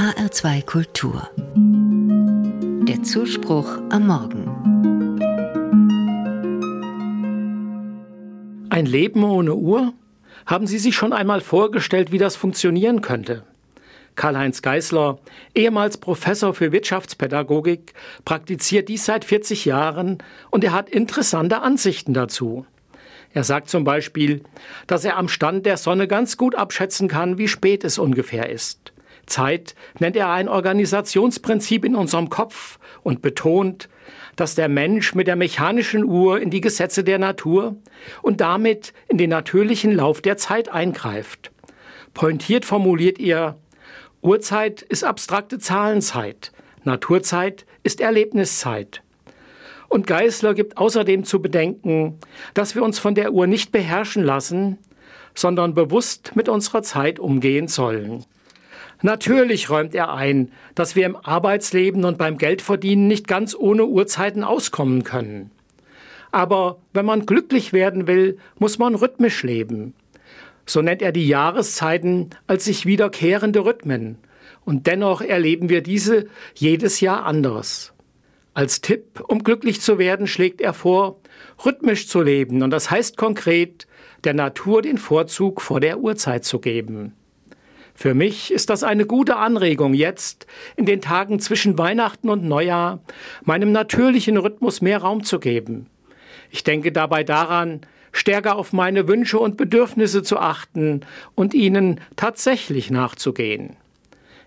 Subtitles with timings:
[0.00, 1.28] HR2 Kultur.
[2.88, 4.46] Der Zuspruch am Morgen.
[8.70, 9.92] Ein Leben ohne Uhr?
[10.46, 13.44] Haben Sie sich schon einmal vorgestellt, wie das funktionieren könnte?
[14.14, 15.18] Karl-Heinz Geißler,
[15.54, 17.92] ehemals Professor für Wirtschaftspädagogik,
[18.24, 20.16] praktiziert dies seit 40 Jahren
[20.48, 22.64] und er hat interessante Ansichten dazu.
[23.34, 24.44] Er sagt zum Beispiel,
[24.86, 28.94] dass er am Stand der Sonne ganz gut abschätzen kann, wie spät es ungefähr ist.
[29.30, 33.88] Zeit nennt er ein Organisationsprinzip in unserem Kopf und betont,
[34.36, 37.76] dass der Mensch mit der mechanischen Uhr in die Gesetze der Natur
[38.22, 41.50] und damit in den natürlichen Lauf der Zeit eingreift.
[42.14, 43.56] Pointiert formuliert er,
[44.22, 46.52] Uhrzeit ist abstrakte Zahlenzeit,
[46.84, 49.02] Naturzeit ist Erlebniszeit.
[49.88, 52.18] Und Geißler gibt außerdem zu bedenken,
[52.54, 54.78] dass wir uns von der Uhr nicht beherrschen lassen,
[55.34, 58.24] sondern bewusst mit unserer Zeit umgehen sollen.
[59.02, 64.44] Natürlich räumt er ein, dass wir im Arbeitsleben und beim Geldverdienen nicht ganz ohne Uhrzeiten
[64.44, 65.50] auskommen können.
[66.32, 69.94] Aber wenn man glücklich werden will, muss man rhythmisch leben.
[70.66, 74.18] So nennt er die Jahreszeiten als sich wiederkehrende Rhythmen.
[74.64, 77.92] Und dennoch erleben wir diese jedes Jahr anders.
[78.52, 81.20] Als Tipp, um glücklich zu werden, schlägt er vor,
[81.64, 82.62] rhythmisch zu leben.
[82.62, 83.86] Und das heißt konkret,
[84.24, 87.14] der Natur den Vorzug vor der Uhrzeit zu geben.
[87.94, 90.46] Für mich ist das eine gute Anregung, jetzt,
[90.76, 93.00] in den Tagen zwischen Weihnachten und Neujahr,
[93.44, 95.86] meinem natürlichen Rhythmus mehr Raum zu geben.
[96.50, 97.80] Ich denke dabei daran,
[98.12, 101.02] stärker auf meine Wünsche und Bedürfnisse zu achten
[101.34, 103.76] und ihnen tatsächlich nachzugehen.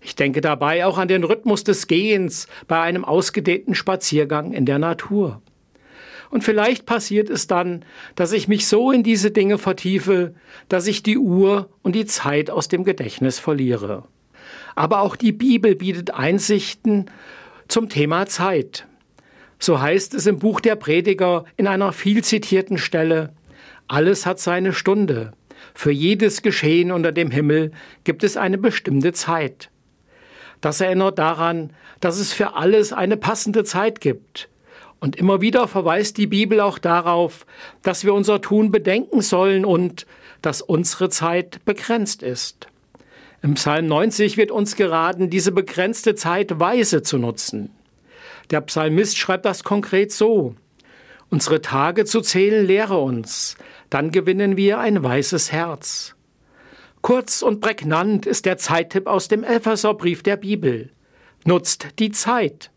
[0.00, 4.80] Ich denke dabei auch an den Rhythmus des Gehens bei einem ausgedehnten Spaziergang in der
[4.80, 5.40] Natur.
[6.32, 10.34] Und vielleicht passiert es dann, dass ich mich so in diese Dinge vertiefe,
[10.70, 14.04] dass ich die Uhr und die Zeit aus dem Gedächtnis verliere.
[14.74, 17.10] Aber auch die Bibel bietet Einsichten
[17.68, 18.86] zum Thema Zeit.
[19.58, 23.34] So heißt es im Buch der Prediger in einer viel zitierten Stelle,
[23.86, 25.32] alles hat seine Stunde.
[25.74, 27.72] Für jedes Geschehen unter dem Himmel
[28.04, 29.68] gibt es eine bestimmte Zeit.
[30.62, 34.48] Das erinnert daran, dass es für alles eine passende Zeit gibt.
[35.02, 37.44] Und immer wieder verweist die Bibel auch darauf,
[37.82, 40.06] dass wir unser Tun bedenken sollen und
[40.42, 42.68] dass unsere Zeit begrenzt ist.
[43.42, 47.70] Im Psalm 90 wird uns geraten, diese begrenzte Zeit weise zu nutzen.
[48.50, 50.54] Der Psalmist schreibt das konkret so.
[51.30, 53.56] Unsere Tage zu zählen lehre uns,
[53.90, 56.14] dann gewinnen wir ein weißes Herz.
[57.00, 60.90] Kurz und prägnant ist der Zeittipp aus dem Epheserbrief der Bibel.
[61.44, 62.71] Nutzt die Zeit.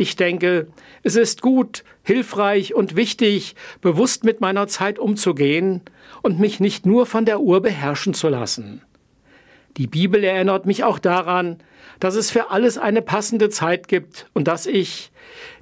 [0.00, 0.68] Ich denke,
[1.02, 5.82] es ist gut, hilfreich und wichtig, bewusst mit meiner Zeit umzugehen
[6.22, 8.80] und mich nicht nur von der Uhr beherrschen zu lassen.
[9.76, 11.58] Die Bibel erinnert mich auch daran,
[11.98, 15.12] dass es für alles eine passende Zeit gibt und dass ich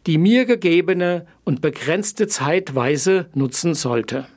[0.07, 4.29] die mir gegebene und begrenzte Zeit weise nutzen sollte.